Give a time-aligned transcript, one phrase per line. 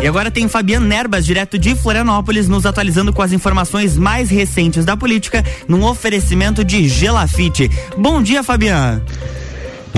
[0.00, 4.84] E agora tem Fabiano Nerbas, direto de Florianópolis, nos atualizando com as informações mais recentes
[4.84, 7.68] da política, num oferecimento de Gelafite.
[7.96, 9.02] Bom dia, Fabiano.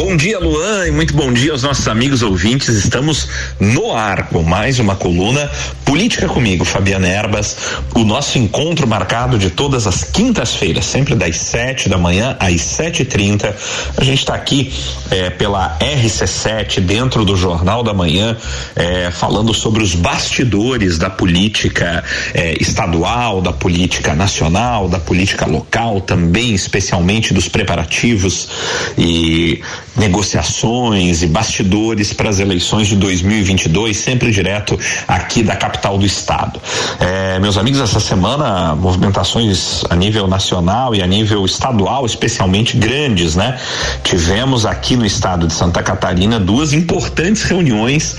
[0.02, 2.70] Bom dia, Luan, e muito bom dia aos nossos amigos ouvintes.
[2.70, 3.28] Estamos
[3.60, 5.50] no ar com mais uma coluna
[5.90, 7.56] Política comigo, Fabiana Erbas.
[7.96, 13.02] O nosso encontro marcado de todas as quintas-feiras, sempre das sete da manhã às sete
[13.02, 13.54] e trinta.
[13.96, 14.72] A gente está aqui
[15.10, 18.36] é, pela RC7, dentro do Jornal da Manhã,
[18.76, 26.00] é, falando sobre os bastidores da política é, estadual, da política nacional, da política local,
[26.00, 28.48] também especialmente dos preparativos
[28.96, 29.60] e
[29.96, 36.60] negociações e bastidores para as eleições de 2022, sempre direto aqui da capital do estado.
[36.98, 43.36] É, meus amigos, essa semana movimentações a nível nacional e a nível estadual, especialmente grandes,
[43.36, 43.58] né?
[44.02, 48.16] Tivemos aqui no estado de Santa Catarina duas importantes reuniões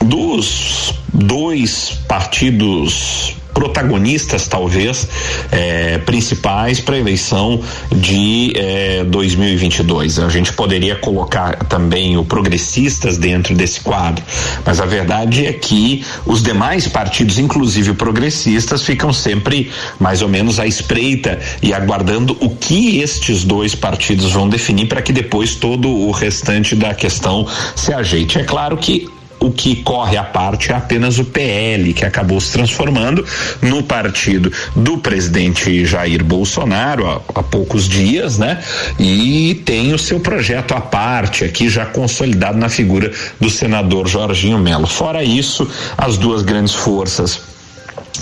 [0.00, 5.08] dos dois partidos protagonistas, talvez,
[5.50, 10.20] é, principais para a eleição de é, 2022.
[10.20, 14.24] A gente poderia colocar também o progressistas dentro desse quadro,
[14.64, 20.60] mas a verdade é que os demais partidos, inclusive progressistas, ficam sempre mais ou menos
[20.60, 25.88] à espreita e aguardando o que estes dois partidos vão definir para que depois todo
[25.88, 28.38] o restante da questão se ajeite.
[28.38, 32.52] É claro que o que corre à parte é apenas o PL, que acabou se
[32.52, 33.24] transformando
[33.62, 38.62] no partido do presidente Jair Bolsonaro há, há, poucos dias, né?
[38.98, 44.58] E tem o seu projeto à parte aqui já consolidado na figura do senador Jorginho
[44.58, 44.86] Melo.
[44.86, 47.57] Fora isso, as duas grandes forças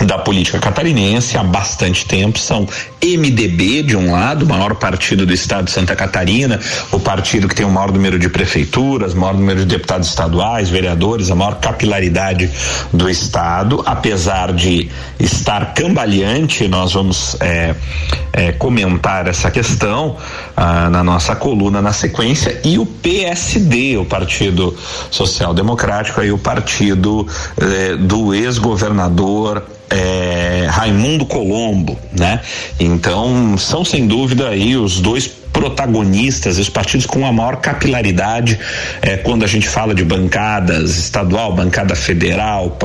[0.05, 2.67] da política catarinense há bastante tempo são
[3.01, 6.59] MDB de um lado, o maior partido do estado de Santa Catarina,
[6.91, 10.69] o partido que tem o maior número de prefeituras, o maior número de deputados estaduais,
[10.69, 12.49] vereadores, a maior capilaridade
[12.93, 17.75] do estado, apesar de estar cambaleante, nós vamos é,
[18.33, 20.17] é, comentar essa questão
[20.55, 24.75] ah, na nossa coluna na sequência, e o PSD, o Partido
[25.09, 32.41] Social Democrático, aí o partido eh, do ex-governador é, Raimundo Colombo, né?
[32.79, 38.59] Então são sem dúvida aí os dois protagonistas, os partidos com a maior capilaridade
[39.01, 42.77] é, quando a gente fala de bancadas estadual, bancada federal,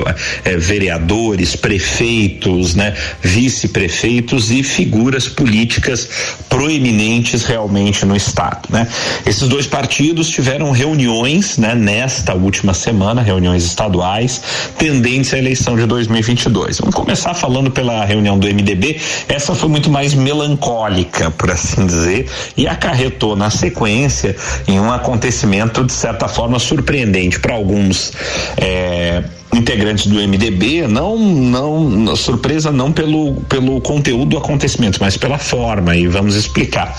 [0.42, 6.08] é, vereadores, prefeitos, né, vice-prefeitos e figuras políticas
[6.48, 8.88] proeminentes realmente no estado, né?
[9.26, 14.40] Esses dois partidos tiveram reuniões, né, nesta última semana, reuniões estaduais
[14.78, 16.78] tendentes à eleição de 2022.
[16.78, 18.98] Vamos começar falando pela reunião do MDB.
[19.28, 22.26] Essa foi muito mais melancólica, por assim dizer,
[22.62, 24.36] e acarretou na sequência
[24.68, 28.12] em um acontecimento de certa forma surpreendente para alguns.
[28.56, 29.24] É,
[29.54, 35.94] integrantes do MDB, não, não, surpresa não pelo, pelo conteúdo do acontecimento, mas pela forma,
[35.94, 36.96] e vamos explicar.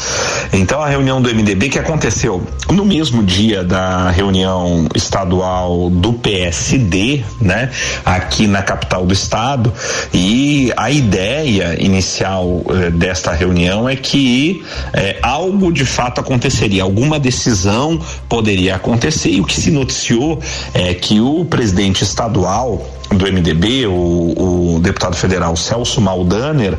[0.54, 7.24] Então, a reunião do MDB que aconteceu no mesmo dia da reunião estadual do PSD,
[7.42, 7.72] né,
[8.06, 9.74] aqui na capital do estado,
[10.14, 17.20] e a ideia inicial eh, desta reunião é que eh, algo de fato aconteceria, alguma
[17.20, 18.00] decisão
[18.30, 20.40] poderia acontecer, e o que se noticiou
[20.74, 26.78] é que o presidente estadual estadual do MDB, o, o deputado federal Celso Maldaner,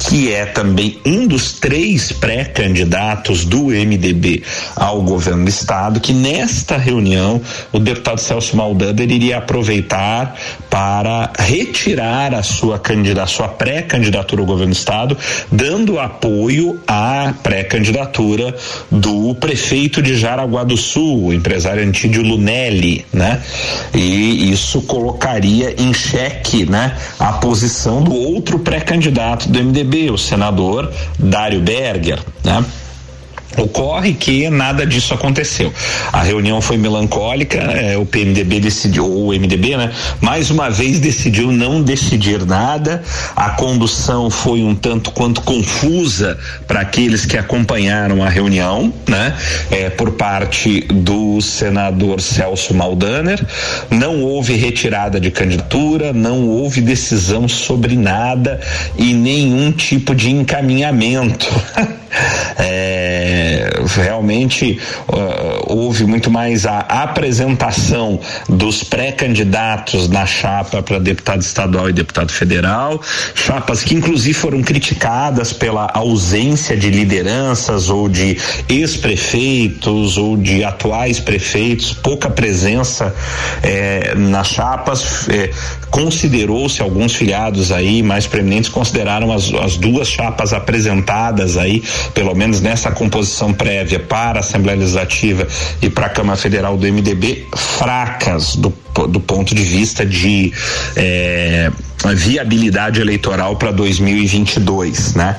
[0.00, 4.42] que é também um dos três pré-candidatos do MDB
[4.74, 7.40] ao governo do estado, que nesta reunião
[7.70, 10.34] o deputado Celso Maldaner iria aproveitar
[10.70, 15.16] para retirar a sua candidatura, sua pré-candidatura ao governo do estado,
[15.52, 18.54] dando apoio à pré-candidatura
[18.90, 23.42] do prefeito de Jaraguá do Sul, o empresário Antídio Lunelli, né?
[23.94, 30.90] E isso colocaria em xeque, né, a posição do outro pré-candidato do MDB o senador
[31.18, 32.64] Dário Berger, né?
[33.56, 35.72] Ocorre que nada disso aconteceu.
[36.12, 39.90] A reunião foi melancólica, é, o PMDB decidiu, ou o MDB, né?
[40.20, 43.02] Mais uma vez decidiu não decidir nada.
[43.34, 49.36] A condução foi um tanto quanto confusa para aqueles que acompanharam a reunião, né?
[49.70, 53.44] É, por parte do senador Celso Maldaner.
[53.90, 58.60] Não houve retirada de candidatura, não houve decisão sobre nada
[58.96, 61.48] e nenhum tipo de encaminhamento.
[62.10, 63.49] é, é,
[63.86, 64.78] realmente
[65.08, 72.32] uh, houve muito mais a apresentação dos pré-candidatos na chapa para deputado estadual e deputado
[72.32, 73.00] federal,
[73.34, 78.36] chapas que inclusive foram criticadas pela ausência de lideranças ou de
[78.68, 83.14] ex-prefeitos ou de atuais prefeitos, pouca presença
[83.62, 85.28] eh, nas chapas.
[85.28, 85.50] Eh,
[85.90, 91.82] Considerou-se alguns filiados aí mais preeminentes consideraram as, as duas chapas apresentadas aí,
[92.14, 95.46] pelo menos nessa composição prévia para a Assembleia Legislativa
[95.82, 98.72] e para a Câmara Federal do MDB, fracas do,
[99.06, 100.50] do ponto de vista de
[100.96, 101.70] eh,
[102.08, 105.36] viabilidade eleitoral para 2022, né?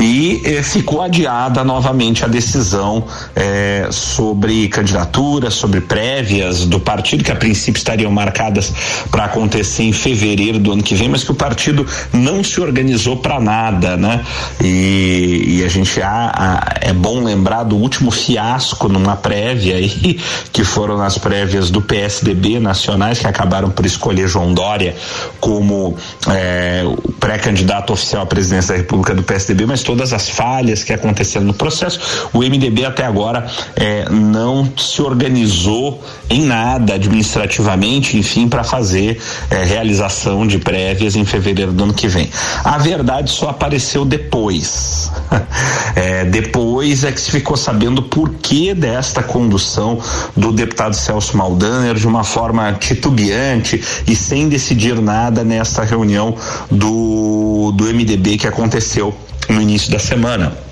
[0.00, 3.04] E eh, ficou adiada novamente a decisão
[3.34, 8.72] eh, sobre candidaturas, sobre prévias do partido que a princípio estariam marcadas
[9.10, 13.16] para acontecer em fevereiro do ano que vem, mas que o partido não se organizou
[13.16, 14.24] para nada, né?
[14.62, 20.20] E, e a gente a, a, é bom lembrar do último fiasco numa prévia aí
[20.52, 24.94] que foram as prévias do PSDB nacionais que acabaram por escolher João Dória
[25.40, 25.95] como
[26.28, 30.92] é, o pré-candidato oficial à presidência da República do PSDB, mas todas as falhas que
[30.92, 38.48] aconteceram no processo, o MDB até agora é, não se organizou em nada administrativamente, enfim,
[38.48, 39.20] para fazer
[39.50, 42.30] é, realização de prévias em fevereiro do ano que vem.
[42.64, 45.10] A verdade só apareceu depois.
[45.96, 49.98] É, depois é que se ficou sabendo por que desta condução
[50.36, 56.36] do deputado Celso Maldaner de uma forma titubeante e sem decidir nada nesta reunião
[56.70, 59.14] do, do MDB que aconteceu
[59.48, 60.65] no início da semana.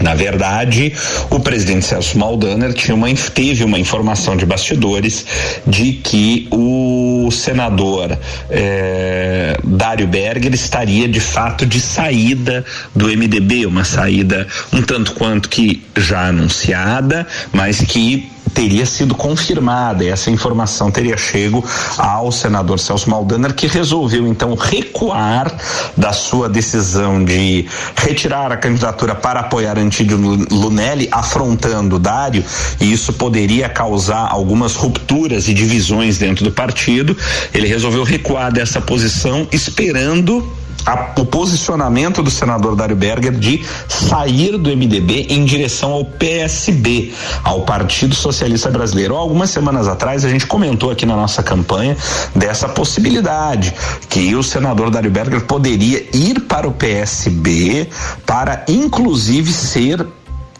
[0.00, 0.92] Na verdade,
[1.30, 5.24] o presidente Celso Maldaner uma, teve uma informação de bastidores
[5.66, 8.18] de que o senador
[8.50, 15.48] eh, Dário Berger estaria de fato de saída do MDB, uma saída um tanto quanto
[15.48, 21.64] que já anunciada, mas que teria sido confirmada, essa informação teria chego
[21.98, 25.52] ao senador Celso Maldaner, que resolveu então recuar
[25.96, 27.66] da sua decisão de
[27.96, 30.16] retirar a candidatura para apoiar Antídio
[30.50, 32.44] Lunelli, afrontando Dário,
[32.80, 37.16] e isso poderia causar algumas rupturas e divisões dentro do partido.
[37.52, 44.56] Ele resolveu recuar dessa posição, esperando a, o posicionamento do senador Dário Berger de sair
[44.58, 49.16] do MDB em direção ao PSB, ao Partido Socialista Brasileiro.
[49.16, 51.96] Algumas semanas atrás a gente comentou aqui na nossa campanha
[52.34, 53.74] dessa possibilidade
[54.08, 57.88] que o senador Dário Berger poderia ir para o PSB
[58.26, 60.06] para inclusive ser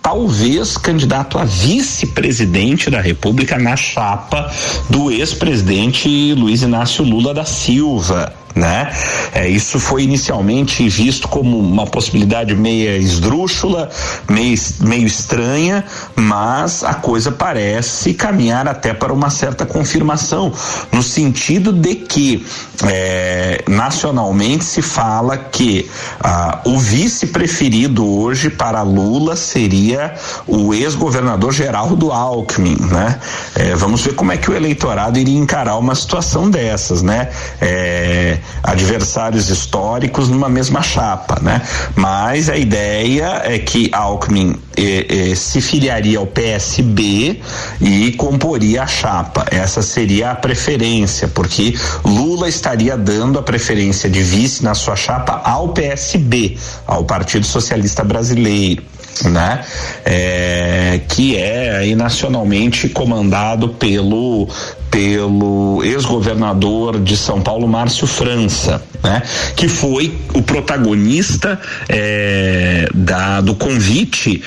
[0.03, 4.51] talvez candidato a vice-presidente da República na chapa
[4.91, 8.93] do ex-presidente Luiz Inácio Lula da Silva né?
[9.33, 13.89] É, isso foi inicialmente visto como uma possibilidade meia esdrúxula,
[14.29, 15.85] meio, meio estranha,
[16.15, 20.53] mas a coisa parece caminhar até para uma certa confirmação,
[20.91, 22.47] no sentido de que
[22.85, 25.91] é, nacionalmente se fala que
[26.21, 30.15] ah, o vice preferido hoje para Lula seria
[30.47, 33.19] o ex-governador Geraldo Alckmin, né?
[33.55, 37.29] É, vamos ver como é que o eleitorado iria encarar uma situação dessas, né?
[37.61, 41.63] É, adversários históricos numa mesma chapa, né?
[41.97, 47.41] Mas a ideia é que Alckmin eh, eh, se filiaria ao PSB
[47.81, 49.47] e comporia a chapa.
[49.51, 51.75] Essa seria a preferência, porque
[52.05, 56.57] Lula estaria dando a preferência de vice na sua chapa ao PSB,
[56.87, 58.83] ao Partido Socialista Brasileiro
[59.25, 59.61] né?
[60.05, 64.49] É, que é aí nacionalmente comandado pelo
[64.93, 69.23] pelo ex-governador de São Paulo, Márcio França, né?
[69.57, 71.59] Que foi o protagonista
[71.89, 74.43] é, da, do convite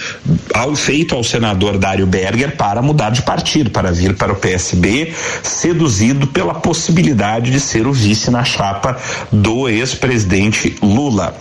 [0.54, 5.12] ao, feito ao senador Dário Berger para mudar de partido, para vir para o PSB,
[5.42, 8.98] seduzido pela possibilidade de ser o vice na chapa
[9.32, 11.36] do ex-presidente Lula.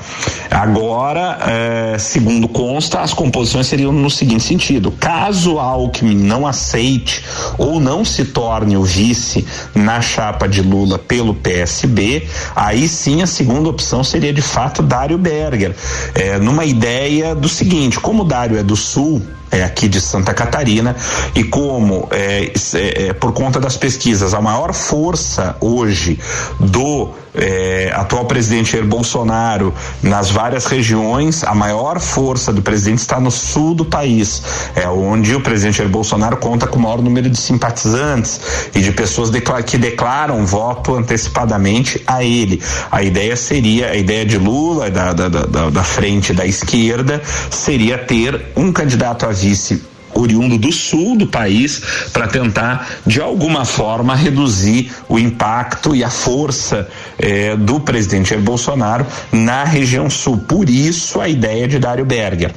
[0.51, 7.23] Agora, é, segundo consta, as composições seriam no seguinte sentido: caso Alckmin não aceite
[7.59, 13.27] ou não se torne o vice na chapa de Lula pelo PSB, aí sim a
[13.27, 15.75] segunda opção seria de fato Dário Berger,
[16.15, 19.21] é, numa ideia do seguinte: como Dário é do Sul,
[19.55, 20.97] é, aqui de Santa Catarina
[21.35, 26.19] e como é, é, é, por conta das pesquisas a maior força hoje
[26.59, 33.19] do é, atual presidente Jair Bolsonaro nas várias regiões a maior força do presidente está
[33.19, 34.43] no sul do país.
[34.75, 38.41] É onde o presidente Jair Bolsonaro conta com o maior número de simpatizantes
[38.75, 39.31] e de pessoas
[39.67, 42.63] que declaram voto antecipadamente a ele.
[42.91, 47.99] A ideia seria a ideia de Lula da, da, da, da frente da esquerda seria
[47.99, 49.83] ter um candidato a vice
[50.15, 51.83] oriundo do sul do país
[52.13, 58.41] para tentar de alguma forma reduzir o impacto e a força eh, do presidente Jair
[58.41, 60.39] Bolsonaro na região sul.
[60.39, 62.55] Por isso a ideia de Dário Berger.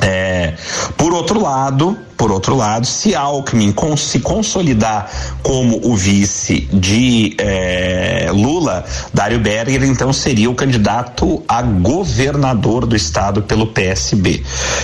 [0.00, 0.54] É,
[0.96, 5.10] por outro lado, por outro lado, se Alckmin se consolidar
[5.42, 12.96] como o vice de é, Lula, Dário Berger então seria o candidato a governador do
[12.96, 14.42] estado pelo PSB.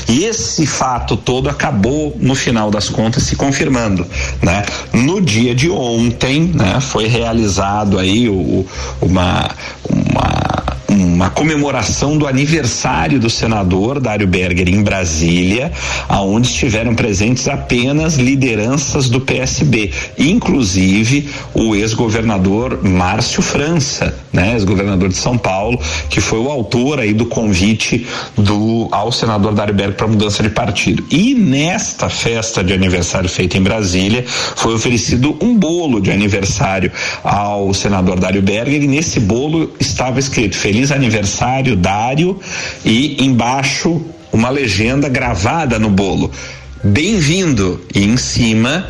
[0.08, 4.06] E esse fato todo acabou no final das contas se confirmando,
[4.42, 4.64] né?
[4.92, 8.66] No dia de ontem, né, foi realizado aí o,
[9.00, 9.50] uma
[9.88, 15.72] uma uma comemoração do aniversário do senador Dário Berger em Brasília,
[16.08, 25.16] aonde estiveram presentes apenas lideranças do PSB, inclusive o ex-governador Márcio França, né, ex-governador de
[25.16, 30.06] São Paulo, que foi o autor aí do convite do ao senador Dário Berger para
[30.06, 31.04] mudança de partido.
[31.10, 36.92] E nesta festa de aniversário feita em Brasília, foi oferecido um bolo de aniversário
[37.24, 42.40] ao senador Dário Berger e nesse bolo estava escrito feliz aniversário, Dário,
[42.84, 46.30] e embaixo uma legenda gravada no bolo.
[46.82, 47.84] Bem-vindo!
[47.94, 48.86] E em cima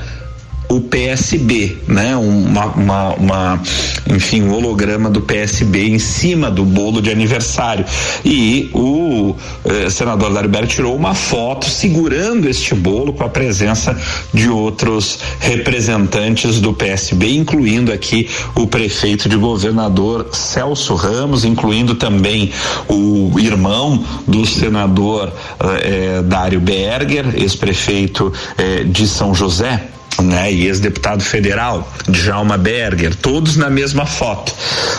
[0.71, 2.17] o PSB, né?
[2.17, 3.62] Uma, uma, uma,
[4.07, 7.85] enfim, um holograma do PSB em cima do bolo de aniversário.
[8.25, 9.35] E o
[9.65, 13.99] eh, senador Daribert tirou uma foto segurando este bolo com a presença
[14.33, 22.53] de outros representantes do PSB, incluindo aqui o prefeito de governador Celso Ramos, incluindo também
[22.89, 29.89] o irmão do senador eh, eh Dário Berger, ex-prefeito eh, de São José
[30.23, 34.55] né, e ex-deputado federal, Djalma Berger, todos na mesma foto,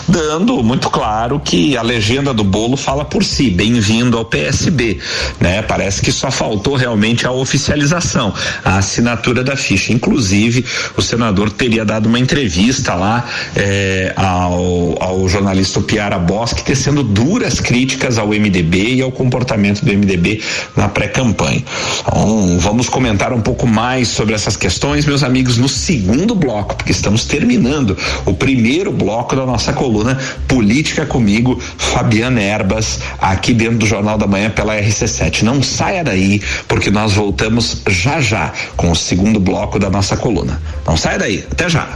[0.07, 4.99] dando muito claro que a legenda do bolo fala por si, bem-vindo ao PSB,
[5.39, 5.61] né?
[5.61, 9.93] Parece que só faltou realmente a oficialização, a assinatura da ficha.
[9.93, 10.65] Inclusive,
[10.97, 13.25] o senador teria dado uma entrevista lá
[13.55, 19.91] eh, ao, ao jornalista Piara Bosque, tecendo duras críticas ao MDB e ao comportamento do
[19.91, 20.41] MDB
[20.75, 21.63] na pré-campanha.
[22.01, 26.91] Então, vamos comentar um pouco mais sobre essas questões meus amigos, no segundo bloco, porque
[26.91, 30.17] estamos terminando o primeiro bloco da nossa coluna
[30.47, 35.43] Política comigo, Fabiana Erbas, aqui dentro do Jornal da Manhã pela RC7.
[35.43, 40.61] Não saia daí, porque nós voltamos já já com o segundo bloco da nossa coluna.
[40.85, 41.87] Não saia daí, até já.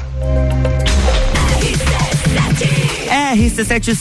[3.35, 3.95] RC7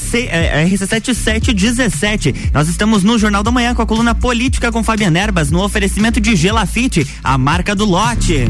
[0.69, 2.51] RC7717.
[2.53, 6.21] Nós estamos no Jornal da Manhã com a coluna Política com Fabiana Erbas no oferecimento
[6.21, 8.49] de Gelafite, a marca do lote.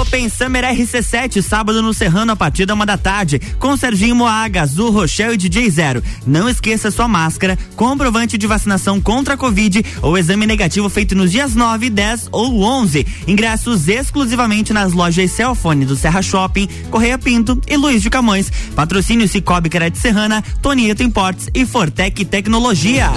[0.00, 4.62] Open Summer RC7, sábado no Serrano a partir da uma da tarde, com Serginho Moaga,
[4.62, 6.02] Azul Rochelle e DJ Zero.
[6.26, 11.30] Não esqueça sua máscara, comprovante de vacinação contra a Covid ou exame negativo feito nos
[11.30, 13.06] dias 9, 10 ou 11.
[13.28, 18.50] Ingressos exclusivamente nas lojas Celfone do Serra Shopping, Correia Pinto e Luiz de Camões.
[18.74, 23.12] Patrocínio Cicobi Crédito Serrana, Tonieto Importes e Fortec Tecnologia.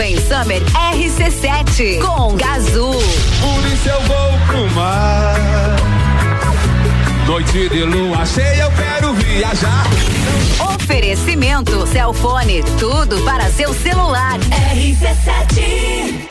[0.00, 0.62] Open Summer
[0.94, 2.94] RC7 com Gazul.
[2.94, 5.76] Por isso eu vou pro mar.
[7.26, 9.84] Noite de lua cheia, eu quero viajar.
[10.74, 14.38] Oferecimento Celfone, tudo para seu celular.
[14.74, 16.29] RC7.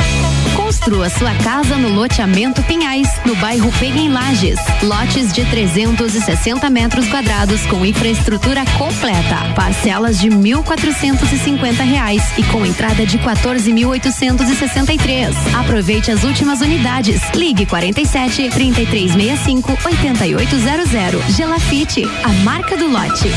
[0.70, 4.60] Construa sua casa no loteamento Pinhais, no bairro Pega em Lages.
[4.84, 9.52] Lotes de 360 metros quadrados com infraestrutura completa.
[9.56, 15.34] Parcelas de 1.450 reais e com entrada de 14.863.
[15.60, 17.20] Aproveite as últimas unidades.
[17.34, 21.36] Ligue 47 3365 8800.
[21.36, 23.28] Gelafite, a marca do lote.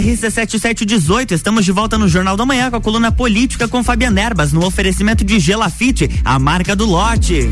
[0.00, 4.50] RC7718, estamos de volta no Jornal da Manhã com a coluna política com Fabiana Erbas,
[4.50, 7.50] no oferecimento de Gelafite, a marca do lote.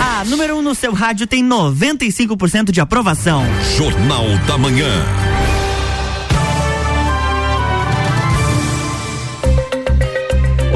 [0.00, 3.44] A número 1 um no seu rádio tem 95% de aprovação.
[3.76, 5.45] Jornal da Manhã.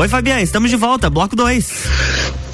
[0.00, 1.84] Oi, Fabiana, estamos de volta, bloco 2.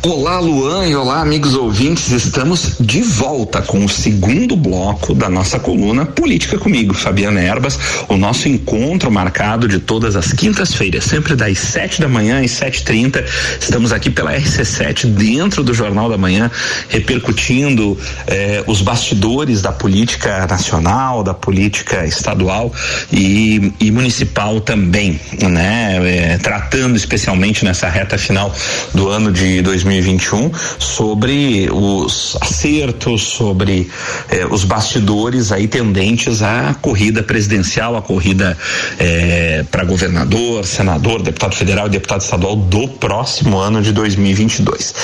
[0.08, 2.12] Olá, Luan, e olá, amigos ouvintes.
[2.12, 7.76] Estamos de volta com o segundo bloco da nossa coluna Política Comigo, Fabiana Erbas.
[8.08, 12.84] O nosso encontro marcado de todas as quintas-feiras, sempre das sete da manhã às sete
[12.84, 13.24] trinta.
[13.60, 16.52] Estamos aqui pela RC7, dentro do Jornal da Manhã,
[16.88, 17.98] repercutindo
[18.28, 22.72] eh, os bastidores da política nacional, da política estadual
[23.12, 25.98] e, e municipal também, né?
[26.00, 28.54] Eh, tratando especialmente nessa reta final
[28.94, 33.90] do ano de 2020 2021 sobre os acertos, sobre
[34.30, 38.56] eh, os bastidores aí tendentes à corrida presidencial, à corrida
[38.98, 44.94] eh, para governador, senador, deputado federal e deputado estadual do próximo ano de 2022.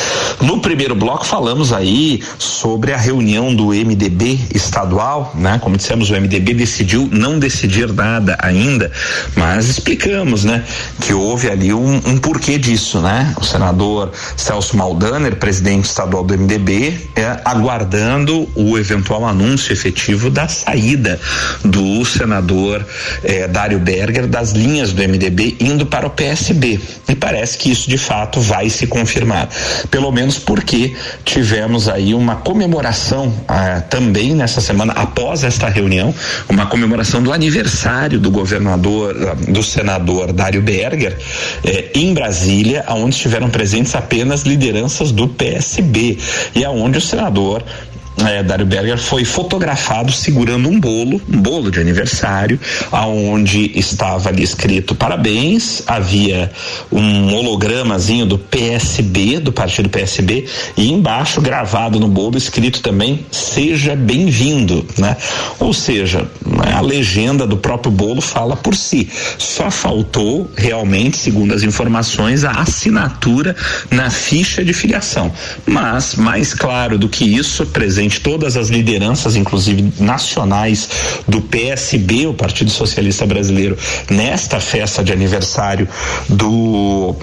[0.41, 5.59] No primeiro bloco falamos aí sobre a reunião do MDB estadual, né?
[5.63, 8.91] Como dissemos, o MDB decidiu não decidir nada ainda,
[9.37, 10.65] mas explicamos, né?
[11.01, 13.35] Que houve ali um, um porquê disso, né?
[13.41, 20.49] O senador Celso Maldaner, presidente estadual do MDB, é, aguardando o eventual anúncio efetivo da
[20.49, 21.21] saída
[21.65, 22.85] do senador
[23.23, 26.81] é, Dário Berger das linhas do MDB indo para o PSB.
[27.09, 29.49] E parece que isso de fato vai se confirmar.
[29.89, 36.13] Pelo menos porque tivemos aí uma comemoração ah, também nessa semana, após esta reunião,
[36.49, 39.15] uma comemoração do aniversário do governador,
[39.47, 41.17] do senador Dário Berger,
[41.65, 46.17] eh, em Brasília, onde estiveram presentes apenas lideranças lideranças do PSB
[46.55, 47.65] e aonde o senador
[48.19, 52.59] é, Dário Berger foi fotografado segurando um bolo, um bolo de aniversário,
[52.91, 56.51] aonde estava ali escrito parabéns, havia
[56.91, 63.97] um hologramazinho do PSB, do partido PSB, e embaixo gravado no bolo escrito também seja
[63.97, 65.17] bem-vindo, né?
[65.59, 66.29] Ou seja,
[66.75, 69.09] a legenda do próprio bolo fala por si.
[69.39, 73.57] Só faltou realmente, segundo as informações, a assinatura
[73.91, 75.33] na ficha de filiação.
[75.67, 80.89] Mas mais claro do que isso, presente presente todas as lideranças, inclusive nacionais,
[81.27, 83.77] do PSB, o Partido Socialista Brasileiro,
[84.11, 85.89] nesta festa de aniversário
[86.29, 87.15] do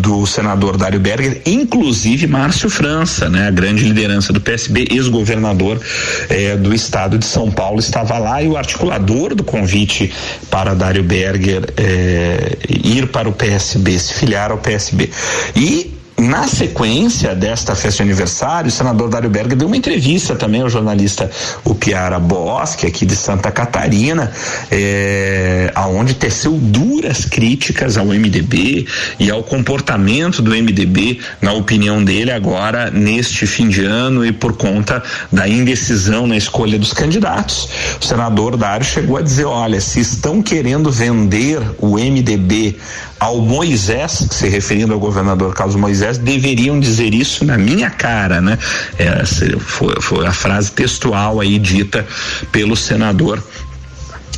[0.00, 5.80] do senador Dário Berger, inclusive Márcio França, né, a grande liderança do PSB, ex-governador
[6.28, 10.12] eh, do estado de São Paulo, estava lá e o articulador do convite
[10.50, 15.10] para Dário Berger eh, ir para o PSB, se filiar ao PSB.
[15.54, 20.62] E na sequência desta festa de aniversário, o senador Dário Berger deu uma entrevista também
[20.62, 21.30] ao jornalista
[21.64, 24.32] o Piara Bosque, aqui de Santa Catarina,
[24.68, 28.86] é, aonde teceu duras críticas ao MDB
[29.20, 34.56] e ao comportamento do MDB, na opinião dele, agora neste fim de ano e por
[34.56, 37.68] conta da indecisão na escolha dos candidatos.
[38.00, 42.76] O senador Dário chegou a dizer: olha, se estão querendo vender o MDB
[43.20, 48.56] ao Moisés, se referindo ao governador Carlos Moisés, deveriam dizer isso na minha cara, né?
[48.96, 52.06] Essa foi, foi a frase textual aí dita
[52.50, 53.42] pelo senador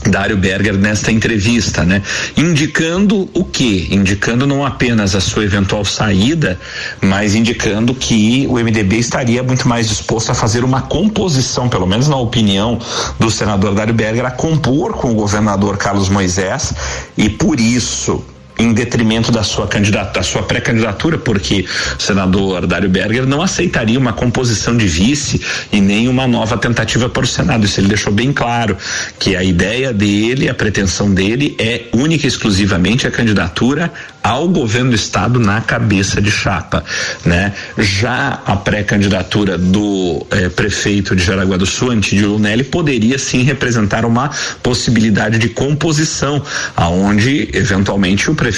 [0.09, 2.03] Dário Berger nesta entrevista, né?
[2.37, 3.89] Indicando o quê?
[3.91, 6.59] Indicando não apenas a sua eventual saída,
[7.03, 12.09] mas indicando que o MDB estaria muito mais disposto a fazer uma composição, pelo menos
[12.09, 12.79] na opinião
[13.19, 16.73] do senador Dário Berger, a compor com o governador Carlos Moisés
[17.17, 18.25] e por isso
[18.61, 21.65] em detrimento da sua candidatura, da sua pré-candidatura, porque
[21.99, 25.41] o senador Dário Berger não aceitaria uma composição de vice
[25.73, 27.65] e nem uma nova tentativa para o Senado.
[27.65, 28.77] Isso ele deixou bem claro
[29.19, 33.91] que a ideia dele, a pretensão dele é única e exclusivamente a candidatura
[34.23, 36.85] ao governo do estado na cabeça de chapa,
[37.25, 37.55] né?
[37.79, 44.05] Já a pré-candidatura do eh, prefeito de Jaraguá do Sul, Antídio Lunelli, poderia sim representar
[44.05, 44.31] uma
[44.63, 46.43] possibilidade de composição,
[46.77, 48.50] aonde eventualmente o prefeito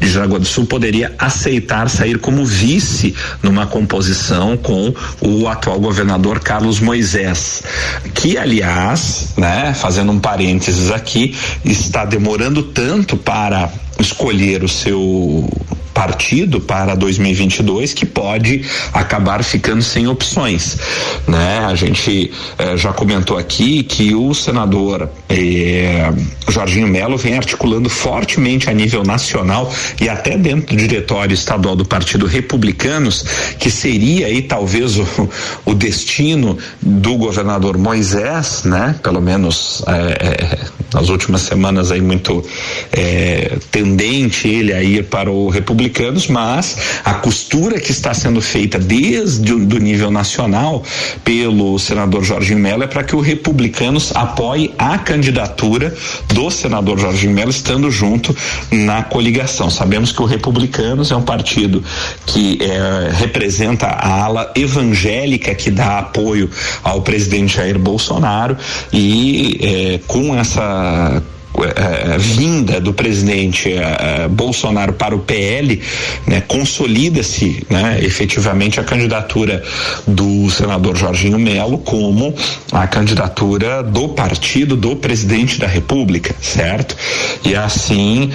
[0.00, 6.40] de Jaraguá do Sul poderia aceitar sair como vice numa composição com o atual governador
[6.40, 7.62] Carlos Moisés,
[8.14, 15.48] que aliás, né, fazendo um parênteses aqui, está demorando tanto para escolher o seu
[15.92, 20.78] partido para 2022 que pode acabar ficando sem opções,
[21.26, 21.60] né?
[21.66, 26.12] A gente eh, já comentou aqui que o senador eh,
[26.48, 31.84] Jorginho Melo vem articulando fortemente a nível nacional e até dentro do diretório estadual do
[31.84, 33.24] Partido Republicanos
[33.58, 35.06] que seria aí talvez o,
[35.64, 38.94] o destino do governador Moisés, né?
[39.02, 42.44] Pelo menos eh, nas últimas semanas aí muito
[42.92, 48.78] é, tendente ele a ir para o republicanos, mas a costura que está sendo feita
[48.78, 50.82] desde o nível nacional
[51.24, 55.94] pelo senador Jorginho Mello é para que o republicanos apoie a candidatura
[56.34, 58.36] do senador Jorginho Mello estando junto
[58.70, 59.70] na coligação.
[59.70, 61.82] Sabemos que o republicanos é um partido
[62.26, 66.50] que é, representa a ala evangélica que dá apoio
[66.82, 68.56] ao presidente Jair Bolsonaro
[68.92, 71.39] e é, com essa Uh.
[71.54, 75.80] Uh, vinda do presidente uh, Bolsonaro para o PL,
[76.26, 79.62] né, consolida-se né, efetivamente a candidatura
[80.06, 82.34] do senador Jorginho Melo como
[82.72, 86.96] a candidatura do partido do presidente da República, certo?
[87.44, 88.30] E assim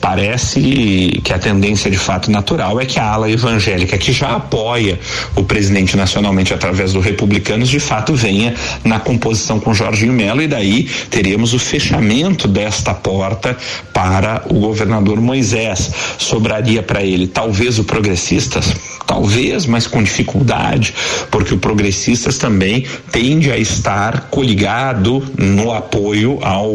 [0.00, 4.98] parece que a tendência de fato natural é que a ala evangélica que já apoia
[5.34, 10.46] o presidente nacionalmente através do Republicanos de fato venha na composição com Jorginho Melo e
[10.46, 13.56] daí teríamos o fechamento fechamento desta porta
[13.92, 15.90] para o governador Moisés.
[16.18, 18.74] Sobraria para ele talvez o progressistas,
[19.06, 20.94] talvez, mas com dificuldade,
[21.30, 26.70] porque o progressistas também tende a estar coligado no apoio ao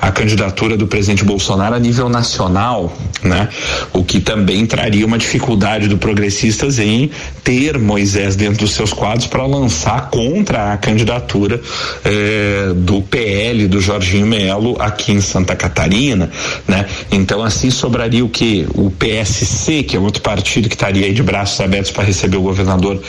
[0.00, 3.48] a candidatura do presidente Bolsonaro a nível nacional, né?
[3.92, 7.10] O que também traria uma dificuldade do progressistas em
[7.42, 11.60] ter Moisés dentro dos seus quadros para lançar contra a candidatura
[12.04, 16.30] eh, do PL do Jorginho Melo aqui em Santa Catarina,
[16.66, 16.86] né?
[17.10, 21.22] Então assim sobraria o que o PSC, que é outro partido que estaria aí de
[21.22, 23.00] braços abertos para receber o governador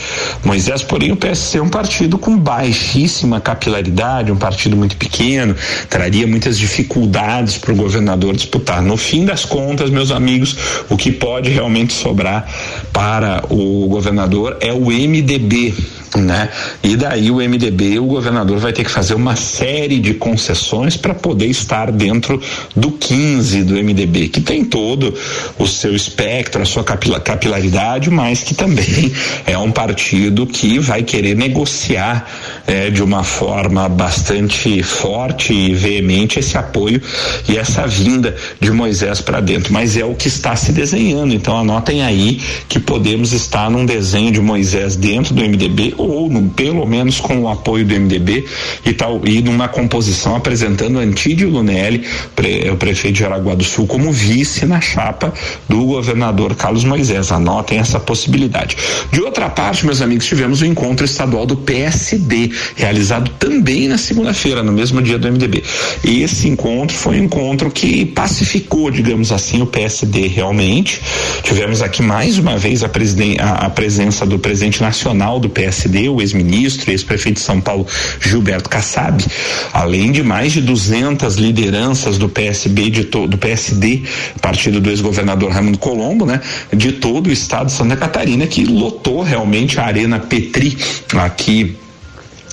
[0.43, 5.56] Moisés, porém o PSC é um partido com baixíssima capilaridade, um partido muito pequeno,
[5.89, 8.82] traria muitas dificuldades para o governador disputar.
[8.82, 10.56] No fim das contas, meus amigos,
[10.89, 12.48] o que pode realmente sobrar
[12.93, 15.74] para o governador é o MDB,
[16.17, 16.50] né?
[16.84, 21.13] E daí o MDB, o governador vai ter que fazer uma série de concessões para
[21.13, 22.41] poder estar dentro
[22.76, 25.13] do 15 do MDB, que tem todo
[25.58, 29.12] o seu espectro, a sua capilaridade, mas que também
[29.45, 32.26] é um partido que vai querer negociar
[32.65, 37.02] é, de uma forma bastante forte e veemente esse apoio
[37.48, 39.74] e essa vinda de Moisés para dentro.
[39.74, 41.34] Mas é o que está se desenhando.
[41.34, 46.49] Então anotem aí que podemos estar num desenho de Moisés dentro do MDB ou no,
[46.49, 48.45] pelo menos com o apoio do MDB
[48.85, 53.88] e tal e numa composição apresentando Antídio Lunelli, pre, o prefeito de Araguá do Sul,
[53.88, 55.33] como vice na chapa
[55.67, 57.31] do governador Carlos Moisés.
[57.31, 58.77] Anotem essa possibilidade.
[59.12, 64.63] De outra parte, meus amigos, tivemos o encontro estadual do PSD, realizado também na segunda-feira,
[64.63, 65.63] no mesmo dia do MDB.
[66.03, 71.01] Esse encontro foi um encontro que pacificou, digamos assim, o PSD realmente.
[71.43, 76.10] Tivemos aqui mais uma vez a, a, a presença do presidente nacional do PSD PSD,
[76.10, 77.86] o ex-ministro ex-prefeito de São Paulo,
[78.21, 79.25] Gilberto Kassab,
[79.73, 84.04] além de mais de 200 lideranças do PSB, de do PSD,
[84.41, 89.21] partido do ex-governador Raimundo Colombo, né, de todo o estado de Santa Catarina, que lotou
[89.21, 90.78] realmente a Arena Petri
[91.15, 91.75] aqui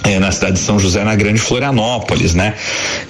[0.02, 2.54] é, na cidade de São José, na Grande Florianópolis, né?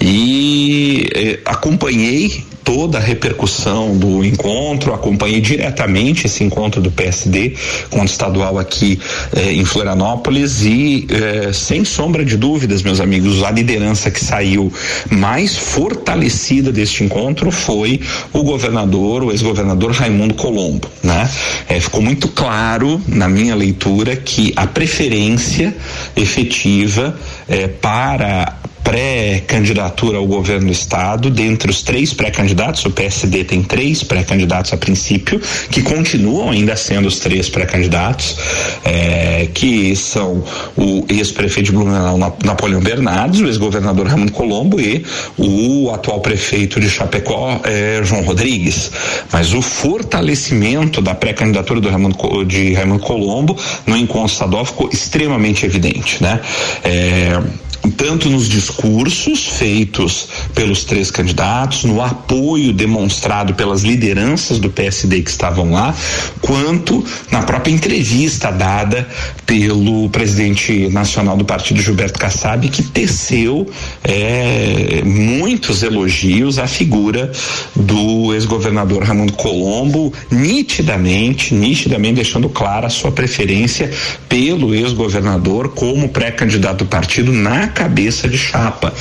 [0.01, 7.55] E eh, acompanhei toda a repercussão do encontro, acompanhei diretamente esse encontro do PSD,
[7.87, 8.99] encontro estadual aqui
[9.33, 14.73] eh, em Florianópolis e eh, sem sombra de dúvidas, meus amigos, a liderança que saiu
[15.09, 18.01] mais fortalecida deste encontro foi
[18.33, 21.31] o governador, o ex-governador Raimundo Colombo, né?
[21.69, 25.73] Eh, ficou muito claro na minha leitura que a preferência
[26.17, 27.17] efetiva
[27.49, 34.05] eh, para pré-candidatura ao governo do estado, dentre os três pré-candidatos, o PSD tem três
[34.05, 35.41] pré-candidatos a princípio,
[35.73, 38.39] que continuam ainda sendo os três pré-candidatos,
[38.85, 40.45] é, que são
[40.77, 45.05] o ex-prefeito de Blumenau, Napoleão Bernardes, o ex-governador Ramon Colombo e
[45.37, 48.93] o atual prefeito de Chapecó, é, João Rodrigues.
[49.33, 52.13] Mas o fortalecimento da pré-candidatura do Ramon,
[52.47, 56.41] de Raimundo Colombo no encontro estadual ficou extremamente evidente, né?
[56.85, 57.43] É,
[57.91, 65.31] tanto nos discursos feitos pelos três candidatos, no apoio demonstrado pelas lideranças do PSD que
[65.31, 65.95] estavam lá,
[66.41, 69.09] quanto na própria entrevista dada
[69.45, 73.67] pelo presidente nacional do partido Gilberto Kassab, que teceu
[74.03, 77.31] é, muitos elogios à figura
[77.75, 83.91] do ex-governador Raimundo Colombo, nitidamente, nitidamente deixando clara a sua preferência
[84.29, 88.93] pelo ex-governador como pré-candidato do partido na cabeça de chapa.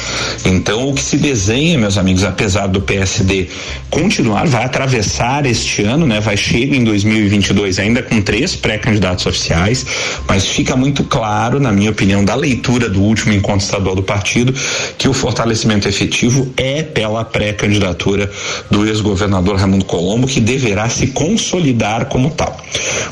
[0.43, 3.47] Então, o que se desenha, meus amigos, apesar do PSD
[3.89, 6.19] continuar, vai atravessar este ano, né?
[6.19, 9.85] Vai chegar em 2022 ainda com três pré-candidatos oficiais,
[10.27, 14.53] mas fica muito claro, na minha opinião, da leitura do último encontro estadual do partido,
[14.97, 18.29] que o fortalecimento efetivo é pela pré-candidatura
[18.69, 22.59] do ex-governador Raimundo Colombo, que deverá se consolidar como tal.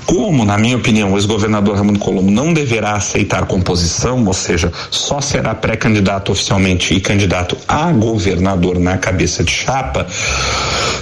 [0.05, 5.21] Como, na minha opinião, o ex-governador Raimundo Colombo não deverá aceitar composição, ou seja, só
[5.21, 10.07] será pré-candidato oficialmente e candidato a governador na cabeça de chapa,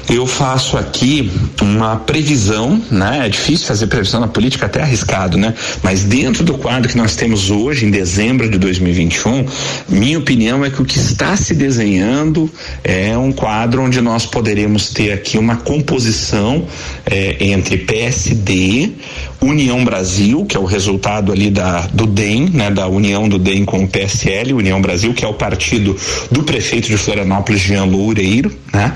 [0.09, 3.25] eu faço aqui uma previsão, né?
[3.25, 5.53] É difícil fazer previsão na política, até arriscado, né?
[5.83, 9.45] Mas dentro do quadro que nós temos hoje, em dezembro de 2021,
[9.87, 12.49] minha opinião é que o que está se desenhando
[12.83, 16.65] é um quadro onde nós poderemos ter aqui uma composição
[17.05, 18.91] é, entre PSD,
[19.43, 23.65] União Brasil, que é o resultado ali da do DEM, né, da união do DEM
[23.65, 25.97] com o PSL, União Brasil, que é o partido
[26.29, 28.93] do prefeito de Florianópolis, Jean Loureiro, né,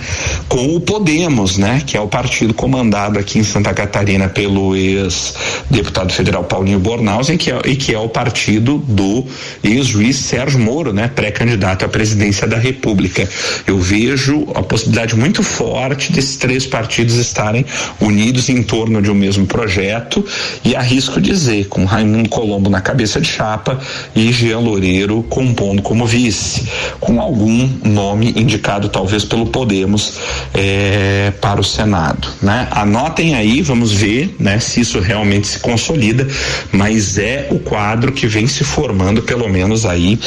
[0.47, 6.13] com o Podemos, né, que é o partido comandado aqui em Santa Catarina pelo ex-deputado
[6.13, 9.25] federal Paulinho Bornhausen, que é, e que é o partido do
[9.63, 13.27] ex-juiz Sérgio Moro, né, pré-candidato à presidência da República.
[13.65, 17.65] Eu vejo a possibilidade muito forte desses três partidos estarem
[17.99, 20.23] unidos em torno de um mesmo projeto
[20.63, 23.79] e arrisco dizer, com Raimundo Colombo na cabeça de chapa
[24.15, 26.67] e Jean Loureiro compondo como vice,
[26.99, 30.13] com algum nome indicado talvez pelo Podemos
[30.53, 32.67] eh, para o Senado, né?
[32.71, 36.27] Anotem aí, vamos ver, né, se isso realmente se consolida,
[36.71, 40.19] mas é o quadro que vem se formando pelo menos aí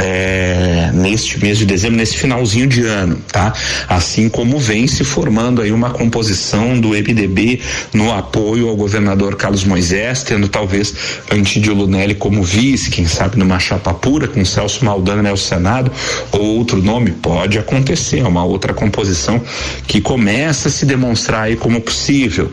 [0.00, 3.52] eh, neste mês de dezembro, nesse finalzinho de ano, tá?
[3.88, 7.60] Assim como vem se formando aí uma composição do MDB
[7.92, 10.94] no apoio ao governador Carlos Carlos Moisés, tendo talvez
[11.30, 15.92] Antídio Lunelli como vice, quem sabe numa chapa pura, com Celso Maldana ao Senado,
[16.32, 19.40] ou outro nome, pode acontecer, é uma outra composição
[19.86, 22.50] que começa a se demonstrar aí como possível,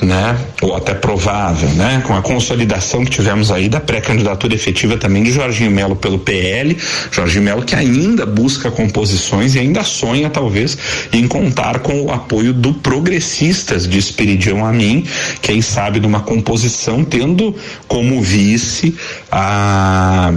[0.00, 0.38] né?
[0.62, 2.02] Ou até provável, né?
[2.06, 6.78] Com a consolidação que tivemos aí da pré-candidatura efetiva também de Jorginho Melo pelo PL,
[7.10, 10.78] Jorginho Melo que ainda busca composições e ainda sonha talvez
[11.12, 15.04] em contar com o apoio do progressistas de Espiridião Amin,
[15.42, 16.37] quem sabe numa composição,
[17.04, 17.54] tendo
[17.86, 18.94] como vice
[19.30, 20.32] a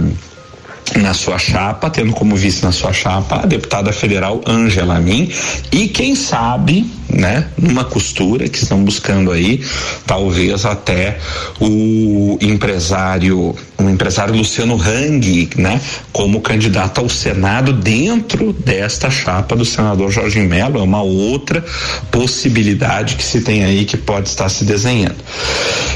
[0.96, 5.30] na sua chapa, tendo como vice na sua chapa a deputada federal Angela Min
[5.70, 9.62] e quem sabe, né, numa costura que estão buscando aí,
[10.06, 11.18] talvez até
[11.60, 15.80] o empresário, o empresário Luciano Hang, né,
[16.12, 21.64] como candidato ao Senado dentro desta chapa do senador Jorge Melo, é uma outra
[22.10, 25.16] possibilidade que se tem aí que pode estar se desenhando.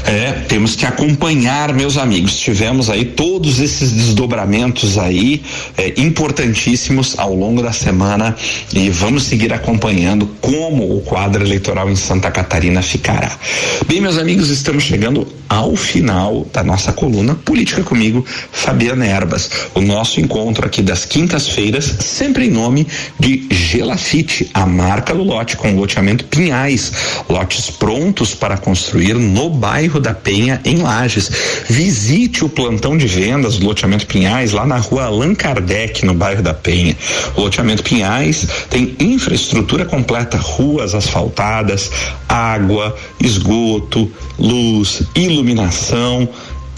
[0.05, 2.37] É, temos que acompanhar, meus amigos.
[2.37, 5.41] Tivemos aí todos esses desdobramentos aí
[5.77, 8.35] é, importantíssimos ao longo da semana
[8.73, 13.37] e vamos seguir acompanhando como o quadro eleitoral em Santa Catarina ficará.
[13.87, 19.49] Bem, meus amigos, estamos chegando ao final da nossa coluna Política comigo, Fabiana Erbas.
[19.73, 22.85] O nosso encontro aqui das quintas-feiras, sempre em nome
[23.19, 26.91] de Gelafite, a marca do lote com loteamento Pinhais,
[27.29, 31.31] lotes prontos para construir no bairro da Penha, em Lages.
[31.69, 36.43] Visite o plantão de vendas do loteamento Pinhais lá na rua Allan Kardec, no bairro
[36.43, 36.95] da Penha.
[37.35, 41.89] O loteamento Pinhais tem infraestrutura completa, ruas asfaltadas,
[42.27, 46.29] água, esgoto, luz, iluminação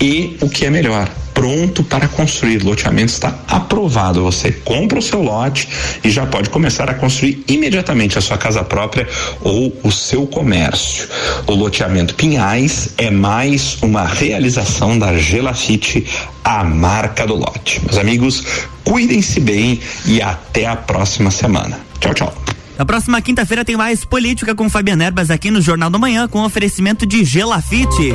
[0.01, 2.63] e o que é melhor, pronto para construir.
[2.63, 4.23] Loteamento está aprovado.
[4.23, 5.67] Você compra o seu lote
[6.03, 9.07] e já pode começar a construir imediatamente a sua casa própria
[9.41, 11.07] ou o seu comércio.
[11.47, 16.05] O loteamento Pinhais é mais uma realização da Gelafite,
[16.43, 17.81] a marca do lote.
[17.85, 18.43] Meus amigos,
[18.83, 21.79] cuidem-se bem e até a próxima semana.
[21.99, 22.33] Tchau, tchau.
[22.77, 26.43] Na próxima quinta-feira tem mais política com Fabiana Erbas aqui no Jornal da Manhã com
[26.43, 28.13] oferecimento de Gelafite.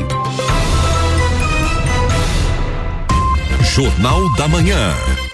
[3.74, 5.34] Jornal da Manhã.